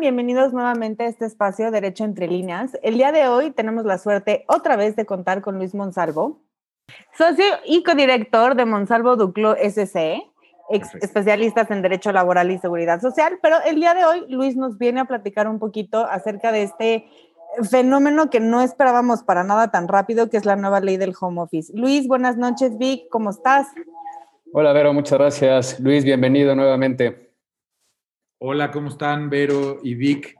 [0.00, 2.70] Bienvenidos nuevamente a este espacio Derecho entre líneas.
[2.82, 6.40] El día de hoy tenemos la suerte otra vez de contar con Luis Monsalvo,
[7.18, 10.22] socio y codirector de Monsalvo Duclo SCE,
[10.70, 15.00] especialistas en Derecho Laboral y Seguridad Social, pero el día de hoy Luis nos viene
[15.00, 17.06] a platicar un poquito acerca de este
[17.70, 21.42] fenómeno que no esperábamos para nada tan rápido, que es la nueva ley del home
[21.42, 21.70] office.
[21.76, 23.66] Luis, buenas noches, Vic, ¿cómo estás?
[24.54, 25.78] Hola, Vero, muchas gracias.
[25.78, 27.29] Luis, bienvenido nuevamente.
[28.42, 30.34] Hola, ¿cómo están Vero y Vic?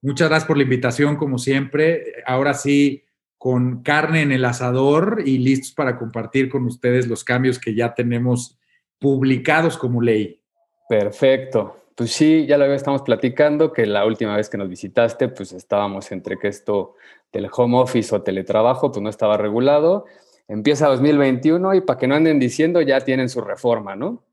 [0.00, 2.14] Muchas gracias por la invitación, como siempre.
[2.24, 3.04] Ahora sí,
[3.36, 7.92] con carne en el asador y listos para compartir con ustedes los cambios que ya
[7.92, 8.58] tenemos
[8.98, 10.40] publicados como ley.
[10.88, 11.76] Perfecto.
[11.94, 16.10] Pues sí, ya lo estamos platicando, que la última vez que nos visitaste, pues estábamos
[16.10, 16.94] entre que esto
[17.34, 20.06] del home office o teletrabajo, pues no estaba regulado.
[20.48, 24.24] Empieza 2021 y para que no anden diciendo, ya tienen su reforma, ¿no?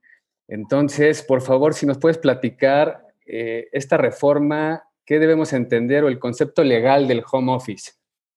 [0.47, 6.17] Entonces, por favor, si nos puedes platicar eh, esta reforma, ¿qué debemos entender o el
[6.17, 7.91] concepto legal del home office?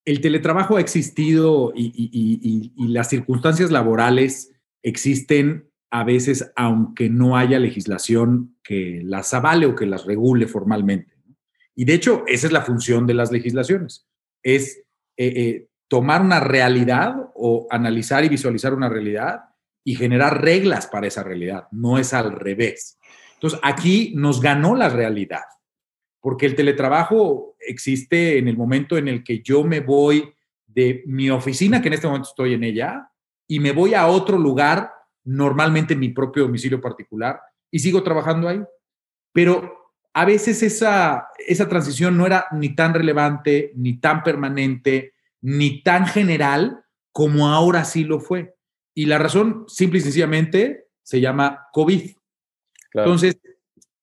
[0.05, 4.51] El teletrabajo ha existido y, las circunstancias laborales
[4.83, 11.13] existen a veces aunque no haya legislación que las avale o que las regule formalmente.
[11.75, 14.07] Y de hecho, esa es la función de las legislaciones,
[14.43, 14.83] es
[15.17, 19.41] eh, eh, tomar una realidad o analizar y visualizar una realidad
[19.83, 22.97] y generar reglas para esa realidad, no es al revés.
[23.43, 25.43] Entonces, aquí nos ganó la realidad,
[26.21, 30.33] porque el teletrabajo existe en el momento en el que yo me voy
[30.65, 33.11] de mi oficina, que en este momento estoy en ella,
[33.45, 34.93] y me voy a otro lugar,
[35.25, 38.63] normalmente en mi propio domicilio particular, y sigo trabajando ahí.
[39.33, 45.83] Pero a veces esa, esa transición no era ni tan relevante, ni tan permanente, ni
[45.83, 48.55] tan general como ahora sí lo fue.
[48.95, 52.09] Y la razón, simple y sencillamente, se llama COVID.
[52.93, 53.37] Entonces,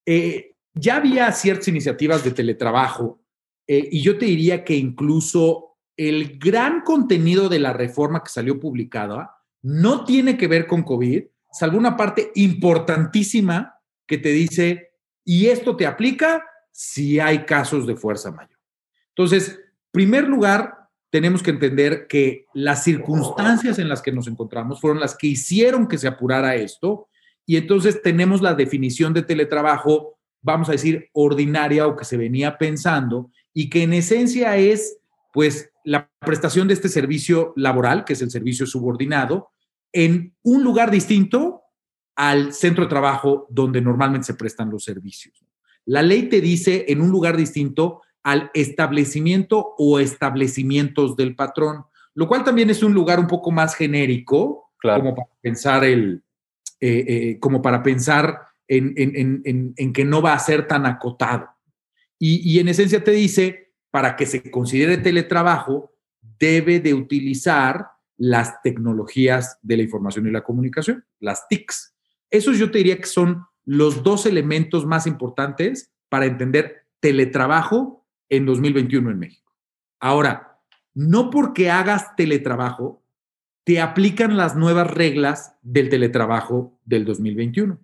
[0.06, 3.22] eh, ya había ciertas iniciativas de teletrabajo
[3.66, 8.58] eh, y yo te diría que incluso el gran contenido de la reforma que salió
[8.58, 14.92] publicada no tiene que ver con COVID, salvo una parte importantísima que te dice,
[15.24, 16.42] y esto te aplica
[16.72, 18.58] si hay casos de fuerza mayor.
[19.08, 25.00] Entonces, primer lugar, tenemos que entender que las circunstancias en las que nos encontramos fueron
[25.00, 27.09] las que hicieron que se apurara esto
[27.46, 32.58] y entonces tenemos la definición de teletrabajo, vamos a decir, ordinaria o que se venía
[32.58, 34.98] pensando, y que en esencia es,
[35.32, 39.50] pues, la prestación de este servicio laboral, que es el servicio subordinado,
[39.92, 41.62] en un lugar distinto
[42.14, 45.44] al centro de trabajo donde normalmente se prestan los servicios.
[45.86, 51.84] La ley te dice en un lugar distinto al establecimiento o establecimientos del patrón,
[52.14, 56.22] lo cual también es un lugar un poco más genérico, como para pensar el,
[56.80, 61.48] eh, eh, como para pensar en, que no va a ser tan acotado.
[62.18, 65.92] Y, en esencia te dice, para que se considere teletrabajo,
[66.38, 71.94] debe de utilizar las tecnologías de la información y la comunicación, las TICs.
[72.30, 78.46] Esos yo te diría que son los dos elementos más importantes para entender teletrabajo en
[78.46, 79.52] 2021 en México.
[79.98, 80.60] Ahora,
[80.94, 83.02] no porque hagas teletrabajo
[83.64, 87.78] te aplican las nuevas reglas del teletrabajo del 2021.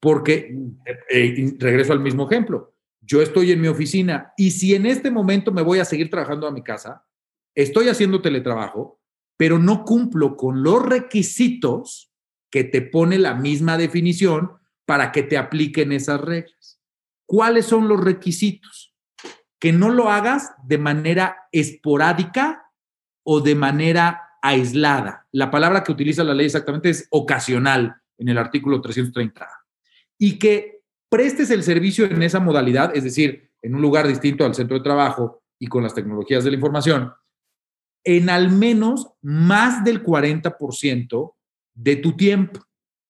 [0.00, 4.86] Porque, eh, eh, regreso al mismo ejemplo, yo estoy en mi oficina y si en
[4.86, 7.04] este momento me voy a seguir trabajando a mi casa,
[7.54, 9.00] estoy haciendo teletrabajo,
[9.36, 12.12] pero no cumplo con los requisitos
[12.50, 14.52] que te pone la misma definición
[14.86, 16.80] para que te apliquen esas reglas.
[17.26, 18.94] ¿Cuáles son los requisitos?
[19.58, 22.70] Que no lo hagas de manera esporádica
[23.24, 25.26] o de manera aislada.
[25.32, 29.48] La palabra que utiliza la ley exactamente es ocasional en el artículo 330.
[30.18, 34.54] Y que prestes el servicio en esa modalidad, es decir, en un lugar distinto al
[34.54, 37.12] centro de trabajo y con las tecnologías de la información,
[38.04, 41.34] en al menos más del 40%
[41.74, 42.60] de tu tiempo.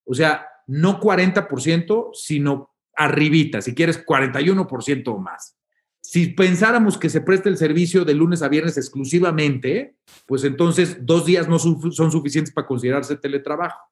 [0.05, 5.57] O sea, no 40%, sino arribita, si quieres 41% o más.
[6.13, 9.95] Si pensáramos que se preste el servicio de lunes a viernes exclusivamente,
[10.27, 13.89] pues entonces dos días no son suficientes para considerarse teletrabajo.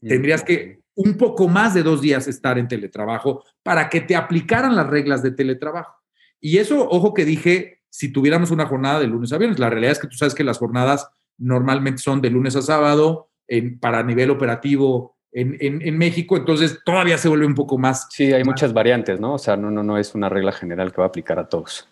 [0.00, 4.16] Mm, Tendrías que un poco más de dos días estar en teletrabajo para que te
[4.16, 5.94] aplicaran las reglas de teletrabajo.
[6.40, 9.92] Y eso, ojo que dije, si tuviéramos una jornada de lunes a viernes, la realidad
[9.92, 11.08] es que tú sabes que las jornadas
[11.38, 17.28] normalmente son de lunes a sábado en, para nivel operativo en, México, entonces todavía se
[17.28, 18.06] vuelve un poco más.
[18.10, 19.34] Sí, hay muchas variantes, ¿no?
[19.34, 21.88] O sea, no, no, no es una regla general que va a aplicar a todos.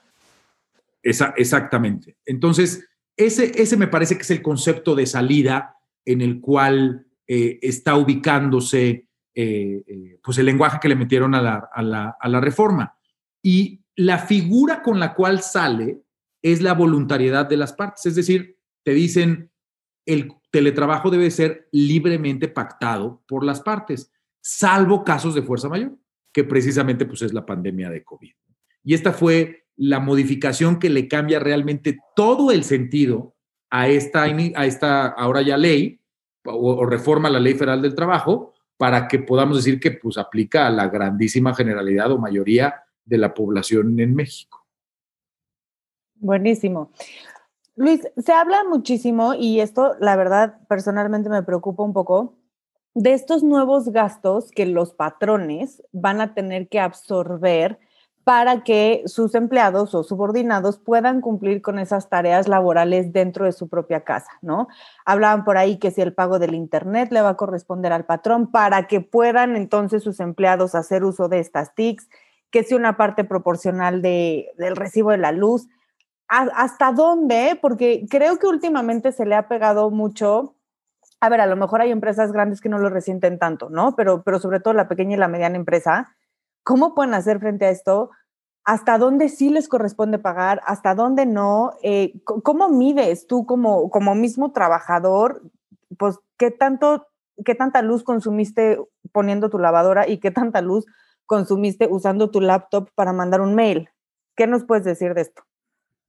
[1.02, 2.16] Esa, exactamente.
[2.24, 7.58] Entonces, ese, ese me parece que es el concepto de salida en el cual eh,
[7.62, 12.28] está ubicándose eh, eh, pues el lenguaje que le metieron a la, a la, a
[12.28, 12.96] la reforma.
[13.42, 16.00] Y la figura con la cual sale
[16.42, 18.06] es la voluntariedad de las partes.
[18.06, 19.50] Es decir, te dicen,
[20.06, 25.96] el teletrabajo debe ser libremente pactado por las partes, salvo casos de fuerza mayor,
[26.32, 28.32] que precisamente pues, es la pandemia de COVID.
[28.84, 33.34] Y esta fue la modificación que le cambia realmente todo el sentido
[33.70, 35.98] a esta, a esta ahora ya ley
[36.44, 40.70] o, reforma la ley federal del trabajo para que podamos decir que pues aplica a
[40.70, 44.66] la grandísima generalidad o mayoría de la población en México.
[46.16, 46.90] Buenísimo.
[47.74, 52.36] Luis, se habla muchísimo y esto, la verdad, personalmente me preocupa un poco
[52.94, 57.78] de estos nuevos gastos que los patrones van a tener que absorber
[58.24, 63.68] para que sus empleados o subordinados puedan cumplir con esas tareas laborales dentro de su
[63.68, 64.68] propia casa, ¿no?
[65.04, 68.50] Hablaban por ahí que si el pago del Internet le va a corresponder al patrón
[68.50, 72.08] para que puedan entonces sus empleados hacer uso de estas TICs,
[72.50, 75.68] que si una parte proporcional de, del recibo de la luz.
[76.28, 77.58] ¿Hasta dónde?
[77.60, 80.56] Porque creo que últimamente se le ha pegado mucho.
[81.20, 83.94] A ver, a lo mejor hay empresas grandes que no lo resienten tanto, ¿no?
[83.96, 86.14] Pero, pero sobre todo la pequeña y la mediana empresa.
[86.64, 88.10] ¿Cómo pueden hacer frente a esto?
[88.64, 90.62] ¿Hasta dónde sí les corresponde pagar?
[90.64, 91.72] ¿Hasta dónde no?
[91.82, 95.42] Eh, ¿Cómo mides tú como, como mismo trabajador?
[95.98, 97.08] Pues, ¿qué, tanto,
[97.44, 98.78] ¿qué tanta luz consumiste
[99.10, 100.86] poniendo tu lavadora y qué tanta luz
[101.26, 103.90] consumiste usando tu laptop para mandar un mail?
[104.36, 105.42] ¿Qué nos puedes decir de esto?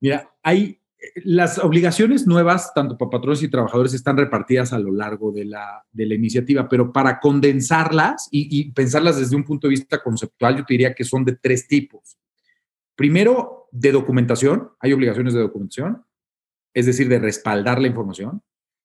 [0.04, 0.82] Mira, hay
[1.24, 5.86] las obligaciones nuevas, tanto para patrones y trabajadores, están repartidas a lo largo de la,
[5.94, 10.58] de la iniciativa, pero para condensarlas y, y, pensarlas desde un punto de vista conceptual,
[10.58, 12.18] yo te diría que son de tres tipos.
[12.96, 16.04] Primero, de documentación, hay obligaciones de documentación,
[16.74, 18.44] es decir, de respaldar la información.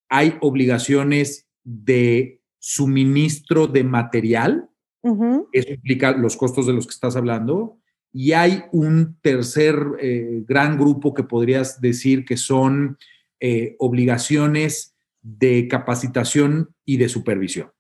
[0.09, 4.71] Hay obligaciones de suministro de material,
[5.03, 5.49] uh -huh.
[5.51, 7.81] eso implica los costos de los que estás hablando
[8.19, 12.99] y hay un tercer eh, gran grupo que podrías decir que son
[13.39, 17.71] eh, obligaciones de capacitación y de supervisión.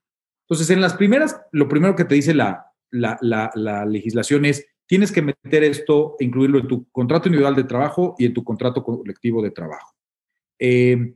[0.42, 4.64] Entonces, en las primeras, lo primero que te dice la, la, la, la legislación es,
[4.86, 8.84] tienes que meter esto, incluirlo en tu contrato individual de trabajo y en tu contrato
[8.84, 9.92] colectivo de trabajo.
[10.60, 11.14] Eh,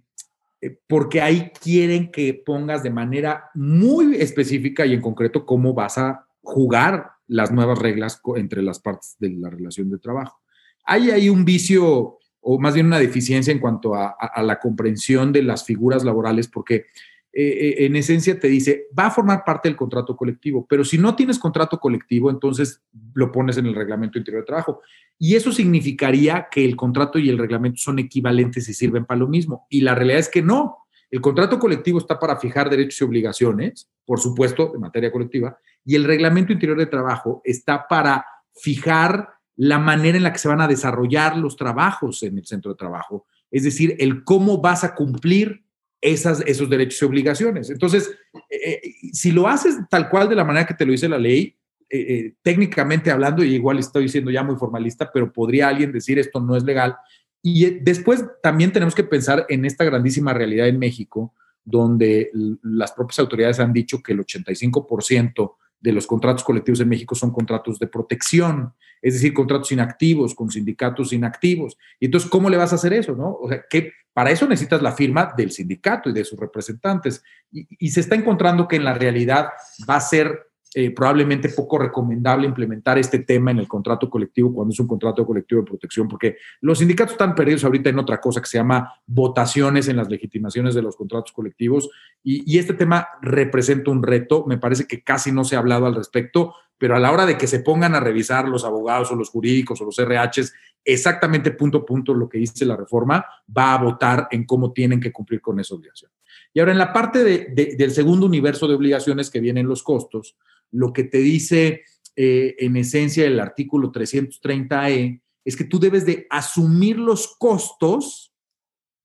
[0.88, 6.26] porque ahí quieren que pongas de manera muy específica y en concreto cómo vas a
[6.42, 10.40] jugar las nuevas reglas entre las partes de la relación de trabajo.
[10.84, 15.42] Hay ahí un vicio o más bien una deficiencia en cuanto a, la comprensión de
[15.42, 16.86] las figuras laborales, porque
[17.32, 21.14] eh, en esencia te dice, va a formar parte del contrato colectivo, pero si no
[21.14, 22.82] tienes contrato colectivo, entonces
[23.14, 24.80] lo pones en el reglamento interior de trabajo.
[25.18, 29.28] Y eso significaría que el contrato y el reglamento son equivalentes y sirven para lo
[29.28, 29.66] mismo.
[29.70, 30.78] Y la realidad es que no.
[31.12, 35.94] El contrato colectivo está para fijar derechos y obligaciones, por supuesto, de materia colectiva, y
[35.94, 38.24] el reglamento interior de trabajo está para
[38.54, 42.72] fijar la manera en la que se van a desarrollar los trabajos en el centro
[42.72, 45.62] de trabajo, es decir, el cómo vas a cumplir
[46.00, 47.68] esas, esos derechos y obligaciones.
[47.68, 48.10] Entonces,
[48.48, 48.80] eh,
[49.12, 51.54] si lo haces tal cual de la manera que te lo dice la ley,
[51.90, 56.18] eh, eh, técnicamente hablando, y igual estoy siendo ya muy formalista, pero podría alguien decir
[56.18, 56.96] esto no es legal.
[57.42, 61.34] Y después también tenemos que pensar en esta grandísima realidad en México,
[61.64, 62.30] donde
[62.62, 67.32] las propias autoridades han dicho que el 85% de los contratos colectivos en México son
[67.32, 71.76] contratos de protección, es decir, contratos inactivos con sindicatos inactivos.
[71.98, 73.16] Y entonces, ¿cómo le vas a hacer eso?
[73.16, 73.36] No?
[73.40, 77.24] O sea, que para eso necesitas la firma del sindicato y de sus representantes.
[77.50, 79.48] Y, y se está encontrando que en la realidad
[79.88, 84.72] va a ser eh, probablemente poco recomendable implementar este tema en el contrato colectivo cuando
[84.72, 88.40] es un contrato colectivo de protección, porque los sindicatos están perdidos ahorita en otra cosa
[88.40, 91.90] que se llama votaciones en las legitimaciones de los contratos colectivos
[92.22, 95.86] y, y este tema representa un reto, me parece que casi no se ha hablado
[95.86, 99.14] al respecto, pero a la hora de que se pongan a revisar los abogados o
[99.14, 100.52] los jurídicos o los RHs
[100.84, 103.24] exactamente punto a punto lo que dice la reforma,
[103.56, 106.10] va a votar en cómo tienen que cumplir con esa obligación.
[106.54, 109.82] Y ahora en la parte de, de, del segundo universo de obligaciones que vienen los
[109.82, 110.36] costos,
[110.70, 111.82] lo que te dice
[112.14, 118.34] eh, en esencia el artículo 330E es que tú debes de asumir los costos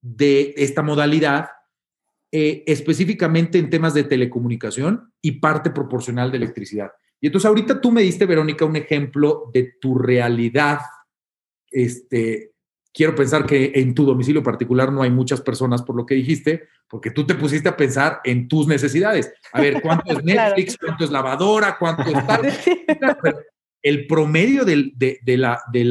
[0.01, 1.49] de esta modalidad
[2.31, 6.91] eh, específicamente en temas de telecomunicación y parte proporcional de electricidad.
[7.21, 10.79] Y entonces ahorita tú me diste, Verónica, un ejemplo de tu realidad
[11.71, 12.51] este,
[12.97, 16.67] quiero pensar que en tu domicilio particular no hay muchas personas por lo que dijiste,
[16.89, 19.31] porque tú te pusiste a pensar en tus necesidades.
[19.53, 20.79] A ver, ¿cuánto es Netflix?
[20.79, 21.77] ¿Cuánto es lavadora?
[21.77, 22.51] ¿Cuánto es tal?
[23.83, 25.85] El promedio de, de, de, la, de,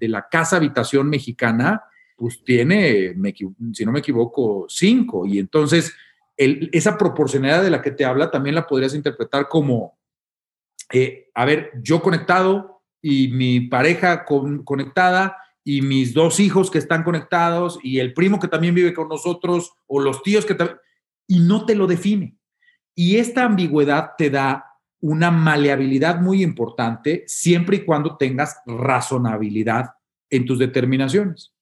[0.00, 1.82] la, casa habitación mexicana,
[2.14, 3.34] pues tiene, me,
[3.72, 5.24] si no me equivoco, cinco.
[5.24, 5.94] Y entonces,
[6.36, 9.98] el, esa proporcionalidad de la que te habla también la podrías interpretar como,
[10.92, 17.02] eh, a ver, yo conectado, y mi pareja conectada y mis dos hijos que están
[17.02, 20.78] conectados y el primo que también vive con nosotros o los tíos que también...
[21.26, 22.36] Y no te lo define.
[22.94, 24.66] Y esta ambigüedad te da
[25.00, 29.94] una maleabilidad muy importante siempre y cuando tengas razonabilidad
[30.28, 31.52] en tus determinaciones.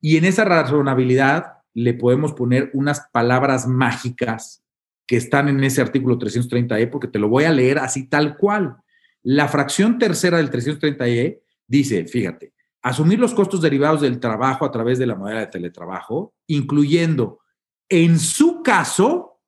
[0.00, 4.62] Y en esa razonabilidad le podemos poner unas palabras mágicas
[5.06, 8.76] que están en ese artículo 330E, porque te lo voy a leer así tal cual.
[9.22, 14.98] La fracción tercera del 330E dice, fíjate, asumir los costos derivados del trabajo a través
[14.98, 17.40] de la modalidad de teletrabajo, incluyendo,
[17.88, 19.40] en su caso,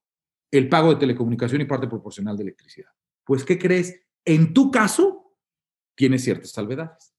[0.50, 2.90] el pago de telecomunicación y parte proporcional de electricidad.
[3.24, 4.02] Pues, ¿qué crees?
[4.24, 5.36] En tu caso,
[5.96, 7.14] tiene ciertas salvedades.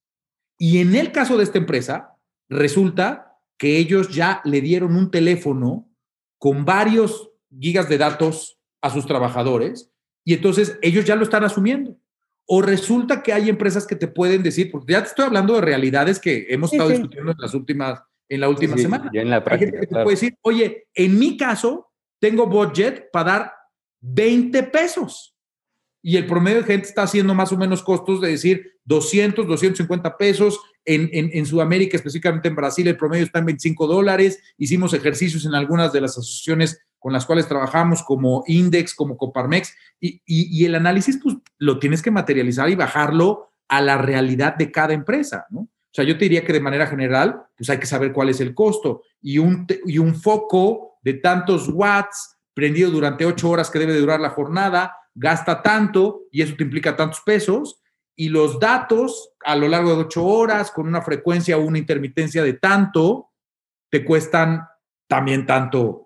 [0.57, 2.17] Y en el caso de esta empresa,
[2.47, 5.89] resulta que ellos ya le dieron un teléfono
[6.37, 9.91] con varios gigas de datos a sus trabajadores
[10.23, 11.97] y entonces ellos ya lo están asumiendo.
[12.45, 15.61] O resulta que hay empresas que te pueden decir, porque ya te estoy hablando de
[15.61, 19.09] realidades que hemos estado discutiendo en las últimas, en la última semana.
[19.13, 23.09] en la práctica, hay gente que te puede decir, oye, en mi caso, tengo budget
[23.11, 23.53] para dar
[24.01, 25.35] 20 pesos.
[26.01, 30.17] Y el promedio de gente está haciendo más o menos costos de decir 200, 250
[30.17, 30.59] pesos.
[30.87, 34.39] En, en, en, Sudamérica, específicamente en Brasil, el promedio está en 25 dólares.
[34.55, 39.75] Hicimos ejercicios en algunas de las asociaciones con las cuales trabajamos, como Index, como Coparmex,
[39.99, 44.71] y, y, el análisis, pues lo tienes que materializar y bajarlo a la realidad de
[44.71, 45.59] cada empresa, ¿no?
[45.59, 48.41] O sea, yo te diría que de manera general, pues hay que saber cuál es
[48.41, 53.77] el costo y un, y un foco de tantos watts prendido durante ocho horas que
[53.77, 57.83] debe durar la jornada, gasta tanto y eso te implica tantos pesos,
[58.15, 62.41] y los datos a lo largo de ocho horas con una frecuencia o una intermitencia
[62.41, 63.29] de tanto,
[63.91, 64.67] te cuestan
[65.07, 66.04] también tanto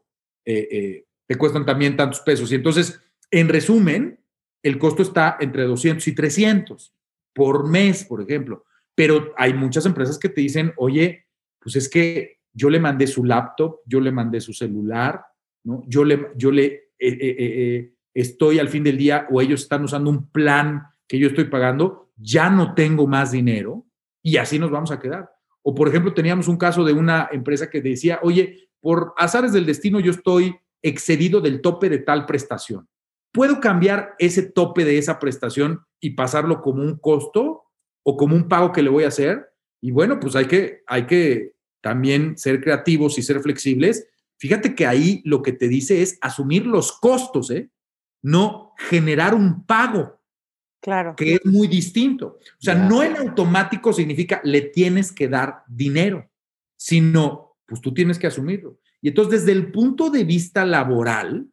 [0.51, 2.51] eh, eh, te cuestan también tantos pesos.
[2.51, 4.19] Y entonces, en resumen,
[4.63, 6.91] el costo está entre 200 y 300
[7.35, 8.65] por mes, por ejemplo.
[8.95, 11.27] Pero hay muchas empresas que te dicen, oye,
[11.59, 15.23] pues es que yo le mandé su laptop, yo le mandé su celular,
[15.63, 15.83] ¿no?
[15.85, 20.31] Yo le, yo le eh, estoy al fin del día o ellos están usando un
[20.31, 23.85] plan que yo estoy pagando, ya no tengo más dinero
[24.23, 25.29] y así nos vamos a quedar.
[25.61, 29.65] O por ejemplo, teníamos un caso de una empresa que decía, oye, por azares del
[29.65, 32.87] destino yo estoy excedido del tope de tal prestación.
[33.31, 37.63] ¿Puedo cambiar ese tope de esa prestación y pasarlo como un costo
[38.03, 39.51] o como un pago que le voy a hacer?
[39.81, 44.07] Y bueno, pues hay que, hay que también ser creativos y ser flexibles.
[44.37, 47.69] Fíjate que ahí lo que te dice es asumir los costos, ¿eh?
[48.21, 50.19] no generar un pago.
[50.81, 51.15] Claro.
[51.15, 52.37] Que es muy distinto.
[52.39, 56.29] O sea, no en automático significa le tienes que dar dinero,
[56.77, 58.79] sino pues tú tienes que asumirlo.
[59.01, 61.47] Y entonces, desde el punto de vista laboral,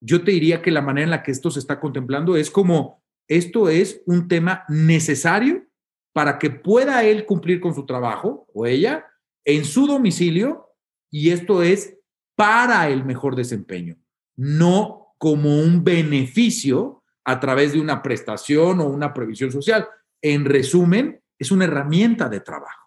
[0.00, 3.02] yo te diría que la manera en la que esto se está contemplando es como,
[3.28, 5.64] esto es un tema necesario
[6.12, 9.06] para que pueda él cumplir con su trabajo o ella
[9.44, 10.68] en su domicilio
[11.10, 11.98] y esto es
[12.36, 13.96] para el mejor desempeño,
[14.36, 19.86] no como un beneficio a través de una prestación o una previsión social.
[20.20, 22.81] En resumen, es una herramienta de trabajo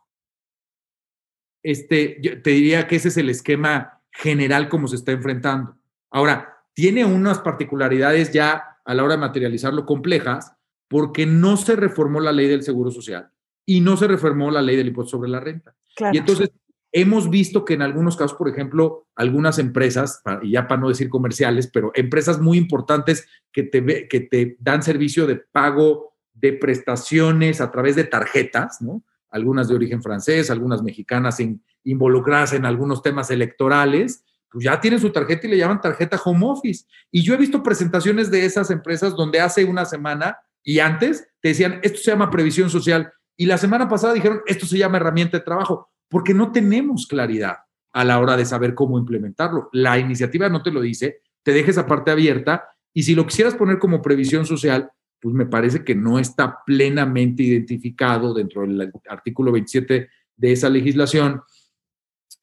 [1.65, 5.75] este, yo te diría que ese es el esquema general como se está enfrentando.
[6.11, 10.53] Ahora, tiene unas particularidades ya a la hora de materializarlo complejas
[10.87, 13.29] porque no se reformó la ley del Seguro Social
[13.65, 15.75] y no se reformó la ley del impuesto sobre la renta.
[16.11, 16.51] Y entonces
[16.91, 21.09] hemos visto que en algunos casos, por ejemplo, algunas empresas, y ya para no decir
[21.09, 27.59] comerciales, pero empresas muy importantes que te, que te dan servicio de pago de prestaciones
[27.59, 29.01] a través de tarjetas, ¿no?
[29.29, 31.37] Algunas de origen francés, algunas mexicanas
[31.83, 36.45] involucradas en algunos temas electorales, pues ya tienen su tarjeta y le llaman tarjeta home
[36.45, 36.85] office.
[37.11, 41.49] Y yo he visto presentaciones de esas empresas donde hace una semana y antes te
[41.49, 43.11] decían, esto se llama previsión social.
[43.37, 47.57] Y la semana pasada dijeron, esto se llama herramienta de trabajo, porque no tenemos claridad
[47.91, 49.69] a la hora de saber cómo implementarlo.
[49.73, 53.55] La iniciativa no te lo dice, te deja esa parte abierta y si lo quisieras
[53.55, 54.89] poner como previsión social,
[55.25, 61.41] pues me parece que no está plenamente identificado dentro del artículo 27 de esa legislación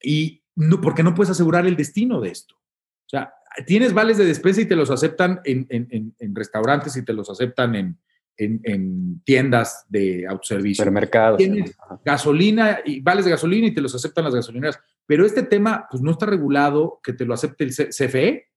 [0.03, 2.55] y no, porque no puedes asegurar el destino de esto.
[2.55, 3.33] O sea,
[3.65, 7.73] tienes vales de despensa y te los aceptan en, en, restaurantes y te los aceptan
[7.75, 7.97] en,
[8.35, 10.83] en, tiendas de autoservicio.
[10.83, 11.37] Supermercados.
[11.37, 14.77] Tienes gasolina y vales de gasolina y te los aceptan las gasolineras.
[15.05, 18.49] Pero este tema, pues no está regulado que te lo acepte el CFE.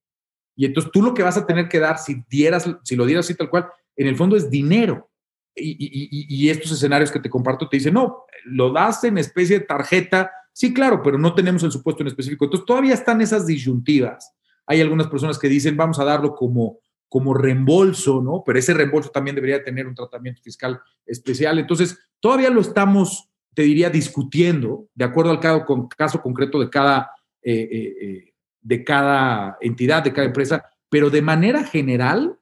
[0.57, 3.25] Y entonces tú lo que vas a tener que dar, si, dieras, si lo dieras
[3.25, 5.11] así tal cual, en el fondo es dinero.
[5.59, 10.31] Y, estos escenarios que te comparto te dicen, no, lo das en especie de tarjeta.
[10.53, 12.45] Sí, claro, pero no tenemos el supuesto en específico.
[12.45, 14.35] Entonces, todavía están esas disyuntivas.
[14.67, 18.43] Hay algunas personas que dicen, vamos a darlo como, como reembolso, ¿no?
[18.45, 21.59] Pero ese reembolso también debería tener un tratamiento fiscal especial.
[21.59, 26.69] Entonces, todavía lo estamos, te diría, discutiendo de acuerdo al caso, con, caso concreto de
[26.69, 27.11] cada,
[27.43, 32.39] eh, eh, eh, de cada entidad, de cada empresa, pero de manera general,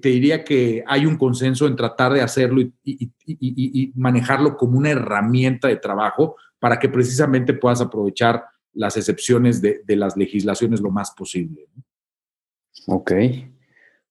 [0.00, 5.68] te diría que hay un consenso en tratar de hacerlo y, manejarlo como una herramienta
[5.68, 11.10] de trabajo para que precisamente puedas aprovechar las excepciones de, de las legislaciones lo más
[11.12, 11.66] posible.
[12.86, 13.12] Ok.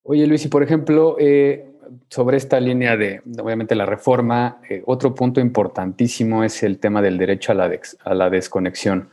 [0.04, 1.72] Oye, Luis, y por ejemplo, eh,
[2.10, 7.18] sobre esta línea de, obviamente, la reforma, eh, otro punto importantísimo es el tema del
[7.18, 7.72] derecho a la,
[8.04, 9.10] a la desconexión.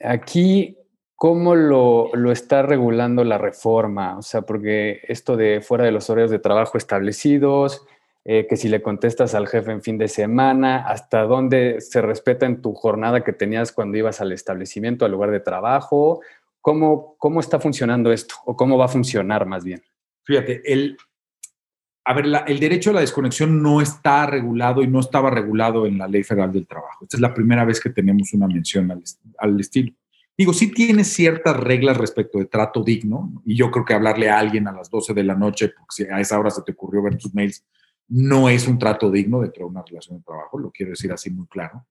[0.00, 0.76] Aquí,
[1.24, 4.18] ¿cómo lo, lo, está regulando la reforma?
[4.18, 7.86] O sea, porque esto de fuera de los horarios de trabajo establecidos,
[8.26, 12.44] eh, que si le contestas al jefe en fin de semana, hasta dónde se respeta
[12.44, 16.20] en tu jornada que tenías cuando ibas al establecimiento, al lugar de trabajo.
[16.60, 18.34] ¿Cómo, cómo está funcionando esto?
[18.44, 19.80] ¿O cómo va a funcionar más bien?
[20.24, 20.98] Fíjate, el,
[22.04, 25.96] a ver, el derecho a la desconexión no está regulado y no estaba regulado en
[25.96, 27.04] la Ley Federal del Trabajo.
[27.04, 29.02] Esta es la primera vez que tenemos una mención
[29.38, 29.94] al, estilo.
[30.36, 34.38] Digo, sí tiene ciertas reglas respecto de trato digno, y yo creo que hablarle a
[34.38, 37.02] alguien a las 12 de la noche, porque si a esa hora se te ocurrió
[37.02, 37.64] ver tus mails,
[38.08, 41.30] no es un trato digno dentro de una relación de trabajo, lo quiero decir así
[41.30, 41.86] muy claro.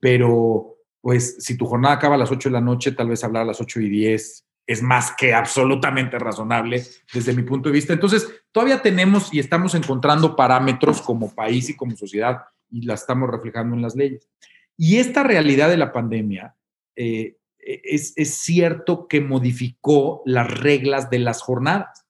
[0.00, 3.42] Pero, pues, si tu jornada acaba a las 8 de la noche, tal vez hablar
[3.42, 7.94] a las 8 y 10 es más que absolutamente razonable desde mi punto de vista.
[7.94, 13.30] Entonces, todavía tenemos y estamos encontrando parámetros como país y como sociedad y la estamos
[13.30, 14.28] reflejando en las leyes.
[14.76, 16.54] Y esta realidad de la pandemia
[16.94, 17.37] eh,
[17.68, 22.06] es, cierto que modificó las reglas de las jornadas,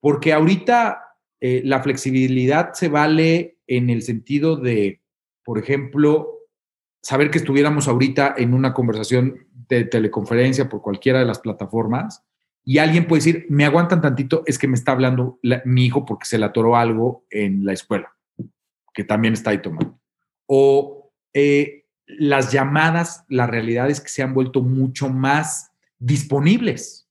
[0.00, 1.02] porque ahorita
[1.40, 5.02] eh, la flexibilidad se vale en el sentido de,
[5.44, 6.36] por ejemplo,
[7.02, 12.24] saber que estuviéramos ahorita en una conversación de teleconferencia por cualquiera de las plataformas
[12.64, 16.26] y alguien puede decir, me aguantan tantito, es que me está hablando mi hijo porque
[16.26, 18.16] se le atoró algo en la escuela,
[18.92, 20.00] que también está ahí tomando.
[20.46, 27.08] O eh, las llamadas, la realidad es que se han vuelto mucho más disponibles,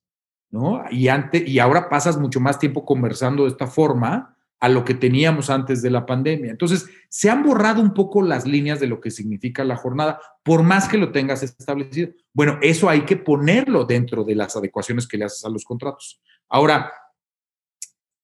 [0.50, 0.84] ¿no?
[0.90, 4.94] Y, antes, y ahora pasas mucho más tiempo conversando de esta forma a lo que
[4.94, 6.52] teníamos antes de la pandemia.
[6.52, 10.64] Entonces, se han borrado un poco las líneas de lo que significa la jornada, por
[10.64, 12.12] más que lo tengas establecido.
[12.34, 16.22] Bueno, eso hay que ponerlo dentro de las adecuaciones que le haces a los contratos.
[16.48, 16.92] Ahora,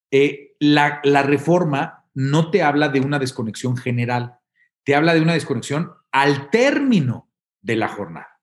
[0.10, 4.40] eh, la, la reforma no te habla de una desconexión general,
[4.84, 7.30] te habla de una desconexión al término
[7.62, 8.40] de la jornada.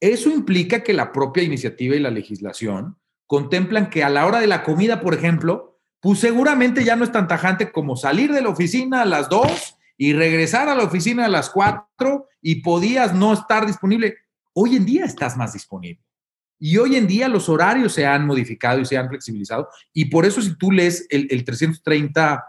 [0.00, 4.46] Eso implica que la propia iniciativa y la legislación contemplan que a la hora de
[4.46, 8.50] la comida, por ejemplo, pues seguramente ya no es tan tajante como salir de la
[8.50, 13.32] oficina a las 2 y regresar a la oficina a las 4 y podías no
[13.32, 14.16] estar disponible.
[14.52, 16.02] Hoy en día estás más disponible.
[16.58, 19.68] Y hoy en día los horarios se han modificado y se han flexibilizado.
[19.92, 22.44] Y por eso si tú lees el, 330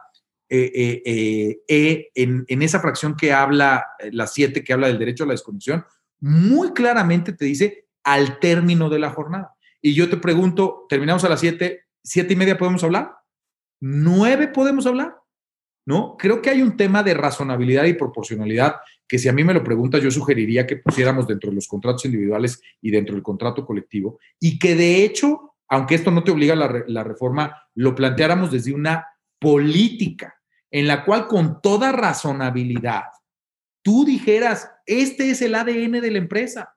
[0.50, 5.28] eh, eh, eh, en, esa fracción que habla, la 7 que habla del derecho a
[5.28, 5.86] la desconexión,
[6.20, 9.54] muy claramente te dice al término de la jornada.
[9.82, 13.18] Y yo te pregunto, terminamos a las 7, 7 y media podemos hablar
[13.80, 15.16] nueve podemos hablar,
[15.86, 16.16] ¿no?
[16.18, 19.64] Creo que hay un tema de razonabilidad y proporcionalidad que si a mí me lo
[19.64, 24.20] preguntas, yo sugeriría que pusiéramos dentro de los contratos individuales y dentro del contrato colectivo
[24.40, 28.74] y que de hecho, aunque esto no te obliga a la reforma, lo planteáramos desde
[28.74, 29.06] una
[29.40, 30.37] política
[30.72, 33.04] en la cual con toda razonabilidad
[33.82, 36.76] tú dijeras, este es el ADN de la empresa,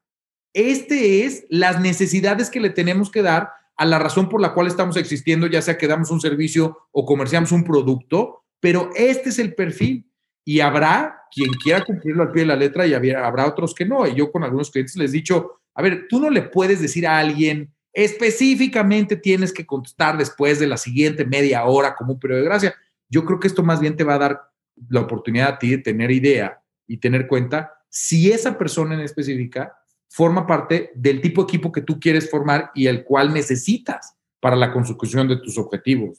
[0.53, 4.67] este es las necesidades que le tenemos que dar a la razón por la cual
[4.67, 9.39] estamos existiendo, ya sea que damos un servicio o comerciamos un producto, pero este es
[9.39, 10.09] el perfil
[10.45, 14.07] y habrá quien quiera cumplirlo al pie de la letra y habrá otros que no.
[14.07, 17.07] Y yo con algunos clientes les he dicho, a ver, tú no le puedes decir
[17.07, 22.41] a alguien específicamente tienes que contestar después de la siguiente media hora como un periodo
[22.41, 22.75] de gracia.
[23.11, 24.41] Yo creo que esto más bien te va a dar
[24.89, 29.77] la oportunidad a ti de tener idea y tener cuenta si esa persona en específica
[30.09, 34.57] forma parte del tipo de equipo que tú quieres formar y el cual necesitas para
[34.57, 36.19] la consecución de tus objetivos.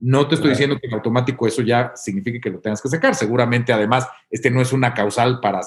[0.00, 3.14] No, te estoy diciendo que en automático eso ya signifique que lo tengas que sacar.
[3.14, 5.60] Seguramente, además, este no es una causal para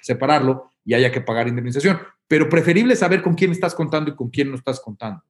[0.00, 4.30] separarlo y haya que pagar indemnización, pero preferible saber con quién estás contando y con
[4.30, 5.22] quién no estás contando.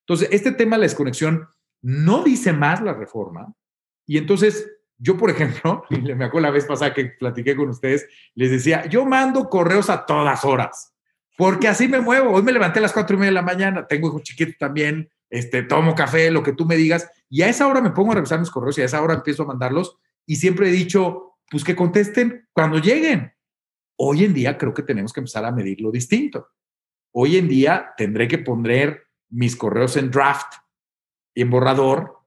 [0.00, 1.46] Entonces, este tema de la desconexión
[1.82, 3.54] no dice más la reforma.
[4.10, 4.68] Y entonces,
[4.98, 9.06] yo, por ejemplo, me acuerdo la vez pasada que platiqué con ustedes, les decía, yo
[9.06, 10.96] mando correos a todas horas
[11.38, 12.32] porque así me muevo.
[12.32, 15.08] Hoy me levanté a las cuatro y media de la mañana, tengo hijos chiquitos también,
[15.30, 18.16] este, tomo café, lo que tú me digas, y a esa hora me pongo a
[18.16, 19.96] revisar mis correos y a esa hora empiezo a mandarlos
[20.26, 23.32] y siempre he dicho, pues que contesten cuando lleguen.
[23.96, 26.48] Hoy en día creo que tenemos que empezar a medirlo distinto.
[27.12, 30.54] Hoy en día tendré que poner mis correos en draft
[31.32, 32.19] y en borrador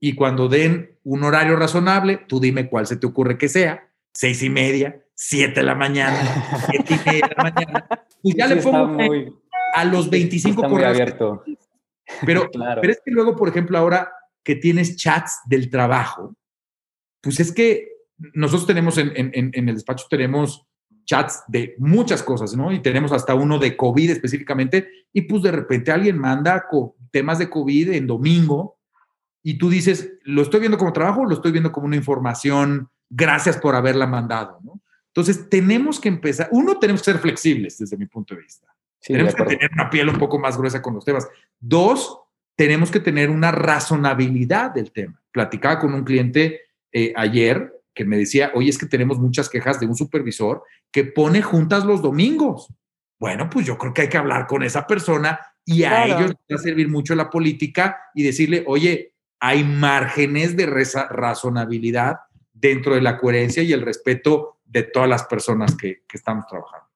[0.00, 4.42] y cuando den un horario razonable, tú dime cuál se te ocurre que sea, seis
[4.42, 7.88] y media, siete de la mañana, siete y media de la mañana.
[8.20, 8.98] Pues ya le pongo
[9.74, 10.90] a los 25 está correos.
[10.90, 11.44] abierto.
[12.26, 14.10] Pero, pero es que luego, por ejemplo, ahora
[14.42, 16.34] que tienes chats del trabajo,
[17.20, 17.92] pues es que
[18.34, 20.66] nosotros tenemos en, en, en el despacho, tenemos
[21.04, 22.72] chats de muchas cosas, ¿no?
[22.72, 26.66] Y tenemos hasta uno de COVID específicamente, y pues de repente alguien manda
[27.10, 28.77] temas de COVID en domingo,
[29.42, 32.88] y tú dices, ¿lo estoy viendo como trabajo lo estoy viendo como una información?
[33.10, 34.80] Gracias por haberla mandado, ¿no?
[35.08, 38.68] Entonces, tenemos que empezar, uno, tenemos que ser flexibles desde mi punto de vista.
[39.00, 41.26] tenemos que tener una piel un poco más gruesa con los temas.
[41.58, 42.20] Dos,
[42.54, 45.20] tenemos que tener una razonabilidad del tema.
[45.32, 46.60] Platicaba con un cliente
[46.92, 51.04] eh, ayer que me decía, oye, es que tenemos muchas quejas de un supervisor que
[51.04, 52.72] pone juntas los domingos.
[53.18, 56.56] Bueno, pues yo creo que hay que hablar con esa persona y a ellos les
[56.56, 62.20] va a servir mucho la política y decirle, oye, hay márgenes de razonabilidad
[62.52, 66.88] dentro de la coherencia y el respeto de todas las personas que, que estamos trabajando.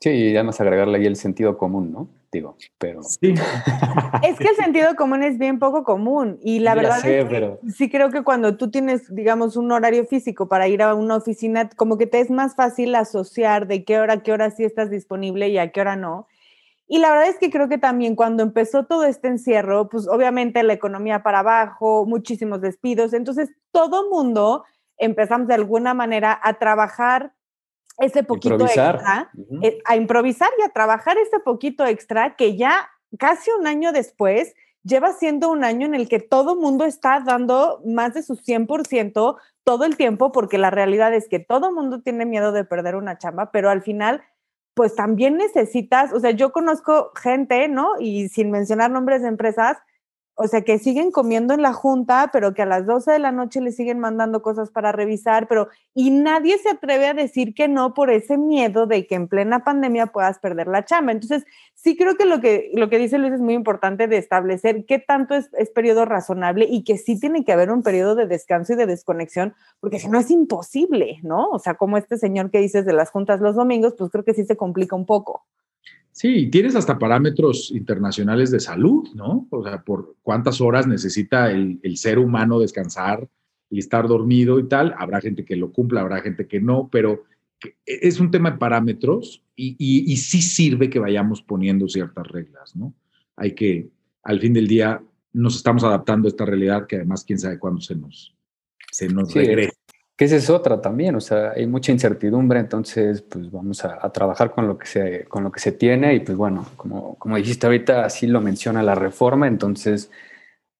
[0.00, 2.08] Sí, y además agregarle ahí el sentido común, ¿no?
[2.30, 3.02] Digo, pero...
[3.02, 3.32] Sí.
[4.22, 7.88] es que el sentido común es bien poco común y la verdad es que sí
[7.88, 11.96] creo que cuando tú tienes, digamos, un horario físico para ir a una oficina, como
[11.96, 15.58] que te es más fácil asociar de qué hora, qué hora sí estás disponible y
[15.58, 16.26] a qué hora no.
[16.88, 20.62] Y la verdad es que creo que también cuando empezó todo este encierro, pues obviamente
[20.62, 24.64] la economía para abajo, muchísimos despidos, entonces todo mundo
[24.96, 27.32] empezamos de alguna manera a trabajar
[27.98, 29.30] ese poquito extra,
[29.62, 34.54] eh, a improvisar y a trabajar ese poquito extra que ya casi un año después
[34.82, 39.36] lleva siendo un año en el que todo mundo está dando más de su 100%
[39.64, 43.18] todo el tiempo, porque la realidad es que todo mundo tiene miedo de perder una
[43.18, 44.22] chamba, pero al final,
[44.76, 47.92] pues también necesitas, o sea, yo conozco gente, ¿no?
[47.98, 49.78] Y sin mencionar nombres de empresas,
[50.38, 53.32] o sea, que siguen comiendo en la junta, pero que a las 12 de la
[53.32, 57.68] noche le siguen mandando cosas para revisar, pero y nadie se atreve a decir que
[57.68, 61.12] no por ese miedo de que en plena pandemia puedas perder la chamba.
[61.12, 61.44] Entonces,
[61.74, 64.98] sí creo que lo que, lo que dice Luis es muy importante de establecer qué
[64.98, 68.74] tanto es, es periodo razonable y que sí tiene que haber un periodo de descanso
[68.74, 71.48] y de desconexión, porque si no es imposible, ¿no?
[71.48, 74.34] O sea, como este señor que dices de las juntas los domingos, pues creo que
[74.34, 75.46] sí se complica un poco.
[76.16, 79.46] Sí, tienes hasta parámetros internacionales de salud, ¿no?
[79.50, 83.28] O sea, por cuántas horas necesita el, ser humano descansar
[83.68, 84.94] y estar dormido y tal.
[84.96, 87.24] Habrá gente que lo cumpla, habrá gente que no, pero
[87.84, 92.94] es un tema de parámetros y, y, sí sirve que vayamos poniendo ciertas reglas, ¿no?
[93.36, 93.90] Hay que,
[94.22, 95.02] al fin del día,
[95.34, 98.34] nos estamos adaptando a esta realidad que además quién sabe cuándo se nos,
[98.90, 99.75] se nos regresa
[100.16, 104.52] que esa es otra también, o sea, hay mucha incertidumbre, entonces pues vamos a, trabajar
[104.52, 107.66] con lo, que se, con lo que se tiene y pues bueno, como, como dijiste
[107.66, 110.10] ahorita, así lo menciona la reforma, entonces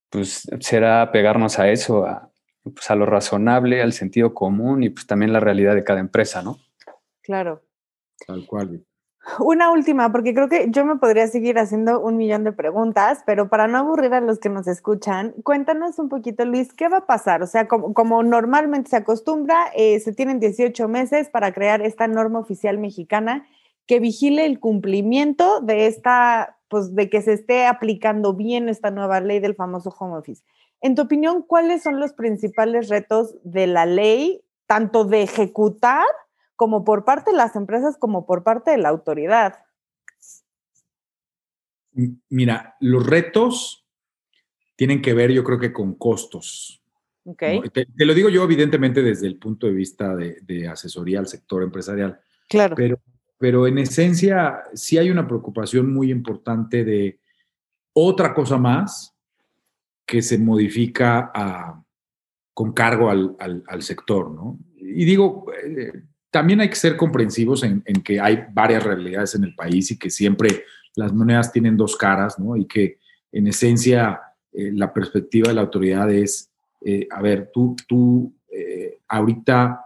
[0.09, 2.31] pues será pegarnos a eso, a,
[2.63, 6.41] pues, a lo razonable, al sentido común y pues también la realidad de cada empresa,
[6.41, 6.57] ¿no?
[7.21, 7.63] Claro.
[8.25, 8.83] Tal cual.
[9.39, 13.49] Una última, porque creo que yo me podría seguir haciendo un millón de preguntas, pero
[13.49, 17.05] para no aburrir a los que nos escuchan, cuéntanos un poquito, Luis, ¿qué va a
[17.05, 17.43] pasar?
[17.43, 22.39] O sea, como, normalmente se acostumbra, eh, se tienen 18 meses para crear esta norma
[22.39, 23.45] oficial mexicana
[23.85, 29.19] que vigile el cumplimiento de esta, pues de que se esté aplicando bien esta nueva
[29.19, 30.43] ley del famoso home office.
[30.79, 36.05] En tu opinión, ¿cuáles son los principales retos de la ley, tanto de ejecutar
[36.57, 39.63] como por parte de las empresas como por parte de la autoridad?
[42.29, 43.87] Mira, los retos
[44.75, 46.83] tienen que ver, yo creo que con costos.
[47.23, 47.61] Okay.
[47.71, 52.19] Te, lo digo yo, evidentemente, desde el punto de vista de, asesoría al sector empresarial.
[52.49, 52.75] Claro.
[52.75, 52.99] Pero,
[53.37, 57.19] pero en esencia, sí hay una preocupación muy importante de
[57.93, 59.15] otra cosa más
[60.05, 61.31] que se modifica
[62.53, 64.57] con cargo al, al, sector, ¿no?
[64.77, 65.91] Y digo, eh,
[66.31, 70.09] también hay que ser comprensivos en, que hay varias realidades en el país y que
[70.09, 70.63] siempre
[70.95, 72.57] las monedas tienen dos caras, ¿no?
[72.57, 72.99] Y que
[73.31, 78.99] en esencia eh, la perspectiva de la autoridad es, eh, a ver, tú, tú eh,
[79.07, 79.83] ahorita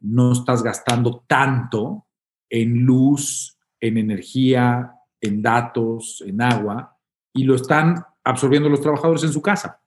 [0.00, 2.06] no estás gastando tanto
[2.48, 4.90] en luz, en energía,
[5.20, 6.96] en datos, en agua,
[7.34, 9.82] y lo están absorbiendo los trabajadores en su casa,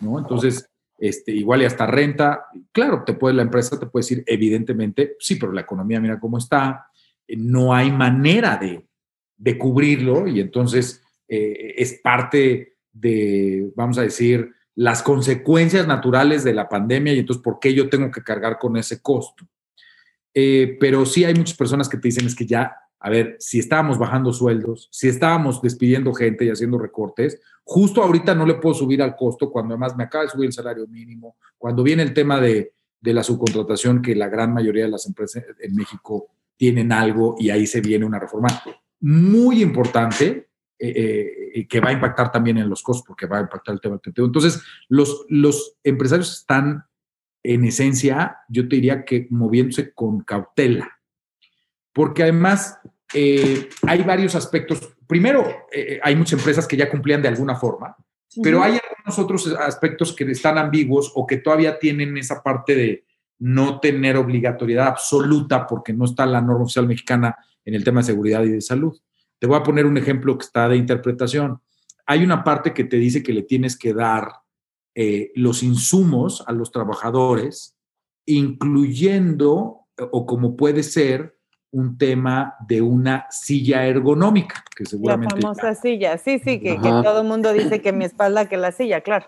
[0.00, 0.18] ¿no?
[0.18, 0.69] Entonces,
[1.00, 2.44] este, igual y hasta renta.
[2.70, 6.38] Claro, te puede, la empresa te puede decir, evidentemente, sí, pero la economía mira cómo
[6.38, 6.86] está,
[7.26, 8.86] eh, no hay manera de,
[9.36, 16.54] de cubrirlo y entonces eh, es parte de, vamos a decir, las consecuencias naturales de
[16.54, 19.46] la pandemia y entonces, ¿por qué yo tengo que cargar con ese costo?
[20.34, 23.58] Eh, pero sí hay muchas personas que te dicen es que ya a ver, si
[23.58, 28.74] estábamos bajando sueldos, si estábamos despidiendo gente y haciendo recortes, justo ahorita no le puedo
[28.74, 32.12] subir al costo cuando además me acaba de subir el salario mínimo, cuando viene el
[32.12, 36.92] tema de, de la subcontratación, que la gran mayoría de las empresas en México tienen
[36.92, 38.48] algo y ahí se viene una reforma
[39.00, 43.42] muy importante eh, eh, que va a impactar también en los costos, porque va a
[43.42, 44.24] impactar el tema del TTO.
[44.24, 46.84] Entonces, los, los empresarios están,
[47.42, 50.99] en esencia, yo te diría que moviéndose con cautela,
[52.00, 52.78] porque además
[53.12, 54.96] eh, hay varios aspectos.
[55.06, 55.44] Primero,
[56.02, 57.94] hay muchas empresas que ya cumplían de alguna forma,
[58.42, 63.04] pero hay algunos otros aspectos que están ambiguos o que todavía tienen esa parte de
[63.38, 67.36] no tener obligatoriedad absoluta porque no está la norma oficial mexicana
[67.66, 68.98] en el tema de seguridad y de salud.
[69.38, 71.60] Te voy a poner un ejemplo que está de interpretación.
[72.06, 74.32] Hay una parte que te dice que le tienes que dar
[74.94, 77.76] eh, los insumos a los trabajadores,
[78.24, 81.36] incluyendo, o como puede ser,
[81.72, 85.36] un tema de una silla ergonómica, que seguramente...
[85.36, 88.56] La famosa silla, sí, sí, que, que todo el mundo dice que mi espalda que
[88.56, 89.26] la silla, claro.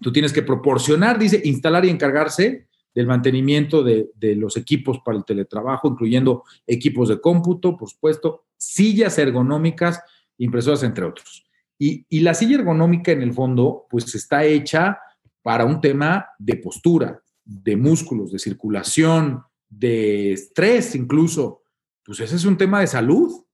[0.00, 5.18] Tú tienes que proporcionar, dice, instalar y encargarse del mantenimiento de, de, los equipos para
[5.18, 10.00] el teletrabajo, incluyendo equipos de cómputo, por supuesto, sillas ergonómicas,
[10.38, 11.44] impresoras, entre otros.
[11.76, 14.98] Y, y, la silla ergonómica, en el fondo, pues está hecha
[15.42, 21.62] para un tema de postura, de músculos, de circulación, de estrés incluso.
[22.04, 23.44] Pues ese es un tema de salud.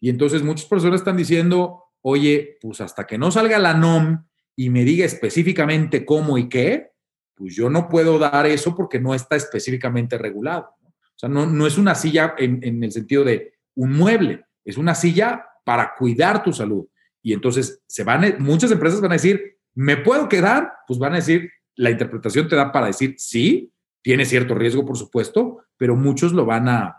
[0.00, 4.24] Y entonces muchas personas están diciendo, oye, pues hasta que no salga la NOM
[4.56, 6.90] y me diga específicamente cómo y qué,
[7.34, 10.74] pues yo no puedo dar eso porque no está específicamente regulado.
[10.82, 14.76] O sea, no, no es una silla en, en, el sentido de un mueble, es
[14.76, 16.86] una silla para cuidar tu salud.
[17.22, 20.72] Y entonces se van, muchas empresas van a decir, ¿me puedo quedar?
[20.86, 24.98] Pues van a decir, la interpretación te da para decir, sí, tiene cierto riesgo, por
[24.98, 26.96] supuesto, pero muchos lo van a,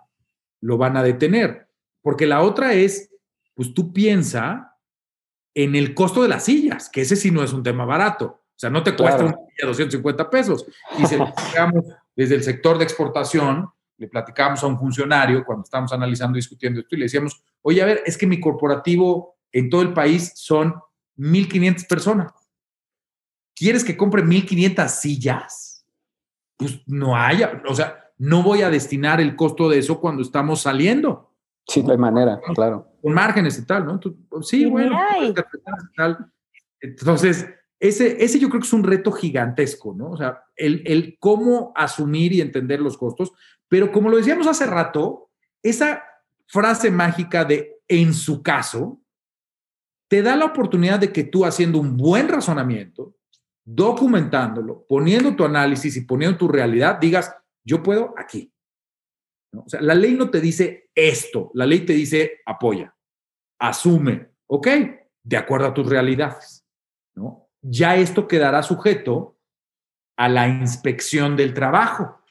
[0.65, 1.69] lo van a detener.
[2.01, 3.11] Porque la otra es,
[3.53, 4.75] pues tú piensa
[5.53, 8.25] en el costo de las sillas, que ese sí no es un tema barato.
[8.25, 9.37] O sea, no te cuesta claro.
[9.37, 10.65] una silla 250 pesos.
[10.97, 11.15] Y si
[11.49, 16.41] digamos, desde el sector de exportación, le platicábamos a un funcionario cuando estábamos analizando y
[16.41, 19.93] discutiendo esto y le decíamos, oye, a ver, es que mi corporativo en todo el
[19.93, 20.73] país son
[21.17, 22.33] 1.500 personas.
[23.55, 25.85] ¿Quieres que compre 1.500 sillas?
[26.57, 30.61] Pues no haya, o sea, no voy a destinar el costo de eso cuando estamos
[30.61, 31.31] saliendo.
[31.67, 32.87] Sí, de manera, claro.
[33.01, 33.99] Con márgenes y tal, ¿no?
[34.41, 34.97] Sí, bueno.
[35.95, 36.31] Tal.
[36.79, 37.47] Entonces,
[37.79, 40.11] ese, ese yo creo que es un reto gigantesco, ¿no?
[40.11, 43.33] O sea, el, el cómo asumir y entender los costos,
[43.67, 45.31] pero como lo decíamos hace rato,
[45.63, 46.03] esa
[46.47, 49.01] frase mágica de en su caso,
[50.07, 53.15] te da la oportunidad de que tú haciendo un buen razonamiento,
[53.63, 58.53] documentándolo, poniendo tu análisis y poniendo tu realidad, digas, yo puedo aquí.
[59.53, 62.95] O sea, la ley no te dice esto, la ley te dice apoya,
[63.59, 64.67] asume, ¿ok?
[65.23, 66.65] De acuerdo a tus realidades,
[67.15, 67.49] ¿no?
[67.61, 69.39] Ya esto quedará sujeto
[70.17, 72.21] a la inspección del trabajo.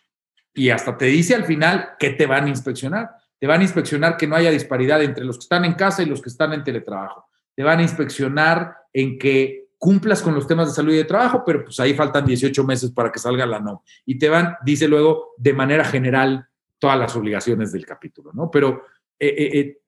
[0.54, 3.10] Y hasta te dice al final que te van a inspeccionar.
[3.38, 6.06] Te van a inspeccionar que no haya disparidad entre los que están en casa y
[6.06, 7.28] los que están en teletrabajo.
[7.56, 11.42] Te van a inspeccionar en que cumplas con los temas de salud y de trabajo,
[11.44, 13.84] pero pues ahí faltan 18 meses para que salga la no.
[14.06, 18.50] Y te van, dice luego, de manera general, todas las obligaciones del capítulo, ¿no?
[18.50, 18.84] Pero
[19.18, 19.78] eh, eh, eh,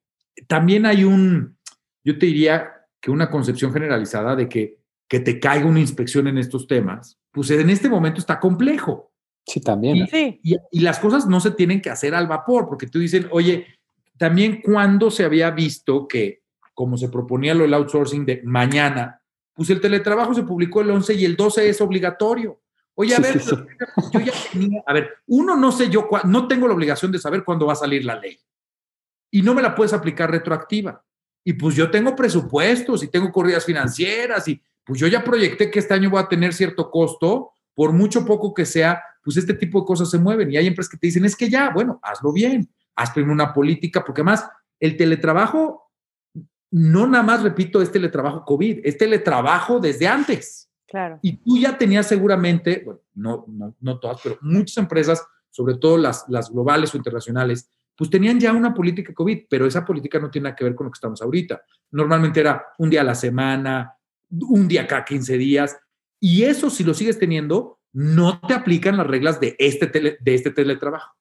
[0.47, 1.57] también hay un,
[2.05, 4.77] yo te diría que una concepción generalizada de que,
[5.09, 9.15] que te caiga una inspección en estos temas, pues en este momento está complejo.
[9.47, 9.97] Sí, también.
[9.97, 10.41] Y, Sí.
[10.43, 13.67] y, y las cosas no se tienen que hacer al vapor, porque tú dicen, oye,
[14.19, 16.43] también cuando se había visto que,
[16.75, 19.23] como se proponía lo del outsourcing de mañana,
[19.57, 22.61] pues el teletrabajo se publicó el 11 y el 12 es obligatorio.
[22.95, 23.57] Oye, a Sí, ver, sí, sí.
[24.13, 27.43] yo ya tenía, a ver, uno no sé yo, no tengo la obligación de saber
[27.43, 28.39] cuándo va a salir la ley.
[29.31, 31.03] Y no me la puedes aplicar retroactiva.
[31.43, 35.79] Y pues yo tengo presupuestos y tengo corridas financieras y pues yo ya proyecté que
[35.79, 39.81] este año voy a tener cierto costo, por mucho poco que sea, pues este tipo
[39.81, 40.51] de cosas se mueven.
[40.51, 43.53] Y hay empresas que te dicen, es que ya, bueno, hazlo bien, haz primero una
[43.53, 44.49] política, porque además
[44.81, 45.86] el teletrabajo,
[46.79, 50.71] no nada más, repito, es teletrabajo COVID, es teletrabajo desde antes.
[50.87, 51.19] Claro.
[51.23, 55.97] Y tú ya tenías seguramente, bueno, no, no, no todas, pero muchas empresas, sobre todo
[55.97, 60.31] las, las globales o internacionales, pues tenían ya una política COVID, pero esa política no
[60.31, 61.63] tiene nada que ver con lo que estamos ahorita.
[61.93, 63.97] Normalmente era un día a la semana,
[64.29, 65.79] un día cada 15 días,
[66.21, 70.35] y eso si lo sigues teniendo, no te aplican las reglas de este, tele, de
[70.35, 71.17] este teletrabajo,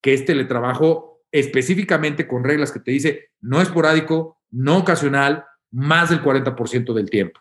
[0.00, 6.22] que es teletrabajo específicamente con reglas que te dice no esporádico, no ocasional, más del
[6.22, 7.40] 40% del tiempo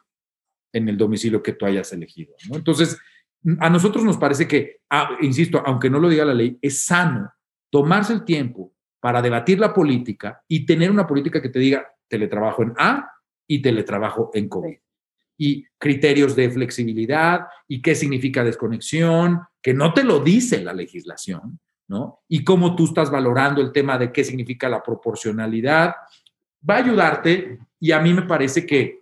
[0.73, 2.33] en el domicilio que tú hayas elegido.
[2.49, 2.57] ¿no?
[2.57, 2.97] Entonces,
[3.59, 7.31] a nosotros nos parece que, ah, insisto, aunque no lo diga la ley, es sano
[7.69, 8.73] tomarse el tiempo,
[9.03, 13.11] para debatir la política y tener una política que te diga teletrabajo en A
[13.45, 14.77] y teletrabajo en COVID.
[15.37, 21.59] Y criterios de flexibilidad y qué significa desconexión, que no te lo dice la legislación,
[21.89, 22.21] ¿no?
[22.29, 25.95] Y cómo tú estás valorando el tema de qué significa la proporcionalidad.
[26.67, 29.01] Va a ayudarte y a mí me parece que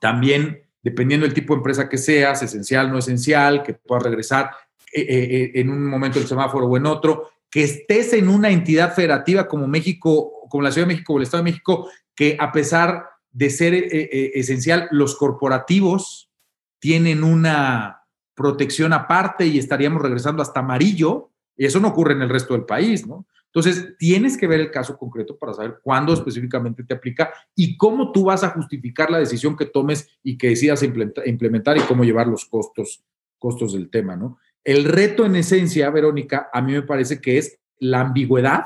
[0.00, 4.50] también, dependiendo del tipo de empresa que seas, esencial, no esencial, que puedas regresar
[4.92, 8.50] eh, eh, eh, en un momento del semáforo o en otro, que estés en una
[8.50, 12.36] entidad federativa como México, como la Ciudad de México o el Estado de México, que
[12.38, 16.30] a pesar de ser esencial, los corporativos
[16.78, 18.02] tienen una
[18.34, 22.64] protección aparte y estaríamos regresando hasta amarillo, y eso no ocurre en el resto del
[22.64, 23.26] país, ¿no?
[23.52, 28.12] Entonces, tienes que ver el caso concreto para saber cuándo específicamente te aplica y cómo
[28.12, 32.26] tú vas a justificar la decisión que tomes y que decidas implementar y cómo llevar
[32.26, 33.02] los costos,
[33.38, 34.38] costos del tema, ¿no?
[34.64, 38.64] El reto en esencia, Verónica, a mí me parece que es la ambigüedad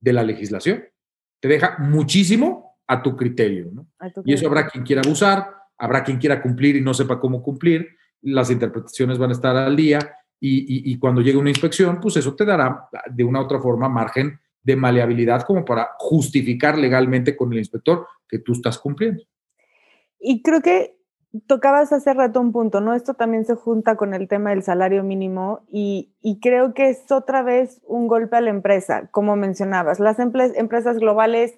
[0.00, 0.82] de la legislación.
[1.40, 3.86] Te deja muchísimo a tu criterio, ¿no?
[4.24, 7.88] Y eso habrá quien quiera abusar, habrá quien quiera cumplir y no sepa cómo cumplir,
[8.22, 9.98] las interpretaciones van a estar al día
[10.44, 14.40] y, cuando llegue una inspección, pues eso te dará de una u otra forma margen
[14.62, 19.22] de maleabilidad como para justificar legalmente con el inspector que tú estás cumpliendo.
[20.18, 20.96] Y creo que
[21.46, 22.94] tocabas hace rato un punto, ¿no?
[22.94, 27.42] Esto también se junta con el tema del salario mínimo y, creo que es otra
[27.42, 30.00] vez un golpe a la empresa, como mencionabas.
[30.00, 31.54] Las empresas globales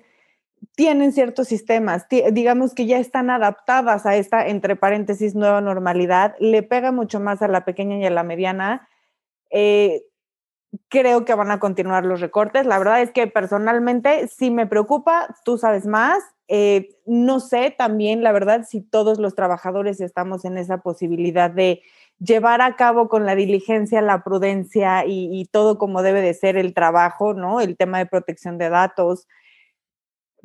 [0.74, 6.62] tienen ciertos sistemas, digamos que ya están adaptadas a esta, entre paréntesis, nueva normalidad, le
[6.62, 8.88] pega mucho más a la pequeña y a la mediana.
[9.50, 10.04] Eh,
[10.88, 12.66] creo que van a continuar los recortes.
[12.66, 16.22] La verdad es que personalmente sí me preocupa, tú sabes más.
[16.48, 21.82] Eh, no sé también, la verdad, si todos los trabajadores estamos en esa posibilidad de
[22.18, 26.56] llevar a cabo con la diligencia, la prudencia y, y todo como debe de ser
[26.56, 27.60] el trabajo, ¿no?
[27.60, 29.26] El tema de protección de datos,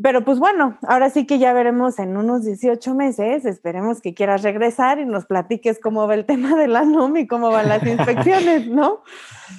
[0.02, 4.44] pero pues bueno, ahora sí que ya veremos en unos 18 meses, esperemos que quieras
[4.44, 7.86] regresar y nos platiques cómo va el tema de la NOM y cómo van las
[7.86, 9.04] inspecciones, ¿no?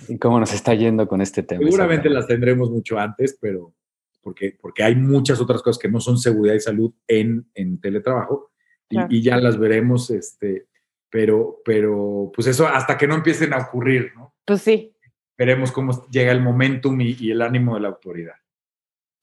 [0.08, 1.62] Y cómo nos está yendo con este tema.
[1.64, 3.74] Seguramente las tendremos mucho antes, pero
[4.22, 8.50] porque, porque hay muchas otras cosas que no son seguridad y salud en, en teletrabajo
[8.88, 10.66] y, ya las veremos, este,
[11.10, 14.34] pero, pero pues eso hasta que no empiecen a ocurrir, ¿no?
[14.44, 14.94] Pues sí.
[15.38, 18.34] Veremos cómo llega el momentum y el ánimo de la autoridad.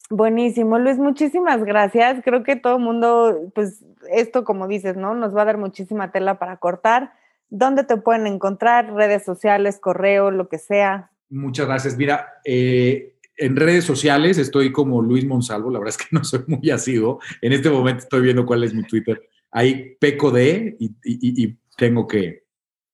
[0.10, 2.22] Buenísimo, Luis, muchísimas gracias.
[2.24, 5.14] Creo que todo el mundo, pues esto como dices, ¿no?
[5.16, 7.12] Nos va a dar muchísima tela para cortar.
[7.50, 8.94] ¿Dónde te pueden encontrar?
[8.94, 11.12] Redes sociales, correo, lo que sea.
[11.30, 11.98] Muchas gracias.
[11.98, 16.44] Mira, eh, en redes sociales estoy como Luis Monsalvo, la verdad es que no soy
[16.48, 17.20] muy asiduo.
[17.42, 19.22] En este momento estoy viendo cuál es mi Twitter.
[19.52, 22.44] Ahí peco de y, tengo, que,